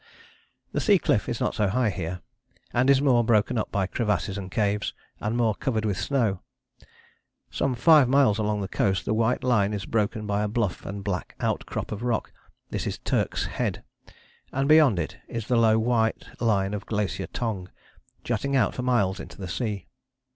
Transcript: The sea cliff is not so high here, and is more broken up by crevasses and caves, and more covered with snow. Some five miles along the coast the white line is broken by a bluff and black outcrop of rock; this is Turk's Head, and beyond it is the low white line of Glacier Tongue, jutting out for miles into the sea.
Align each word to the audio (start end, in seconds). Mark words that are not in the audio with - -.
The 0.71 0.81
sea 0.81 0.97
cliff 0.97 1.29
is 1.29 1.39
not 1.39 1.53
so 1.53 1.67
high 1.67 1.91
here, 1.91 2.21
and 2.73 2.89
is 2.89 3.03
more 3.03 3.23
broken 3.23 3.55
up 3.59 3.71
by 3.71 3.85
crevasses 3.85 4.35
and 4.35 4.49
caves, 4.49 4.95
and 5.19 5.37
more 5.37 5.53
covered 5.53 5.85
with 5.85 5.99
snow. 5.99 6.41
Some 7.51 7.75
five 7.75 8.09
miles 8.09 8.39
along 8.39 8.61
the 8.61 8.67
coast 8.67 9.05
the 9.05 9.13
white 9.13 9.43
line 9.43 9.75
is 9.75 9.85
broken 9.85 10.25
by 10.25 10.41
a 10.41 10.47
bluff 10.47 10.87
and 10.87 11.03
black 11.03 11.35
outcrop 11.39 11.91
of 11.91 12.01
rock; 12.01 12.33
this 12.71 12.87
is 12.87 12.97
Turk's 12.97 13.45
Head, 13.45 13.83
and 14.51 14.67
beyond 14.67 14.97
it 14.97 15.17
is 15.27 15.45
the 15.45 15.55
low 15.55 15.77
white 15.77 16.25
line 16.39 16.73
of 16.73 16.87
Glacier 16.87 17.27
Tongue, 17.27 17.69
jutting 18.23 18.55
out 18.55 18.73
for 18.73 18.81
miles 18.81 19.19
into 19.19 19.37
the 19.37 19.47
sea. 19.47 19.85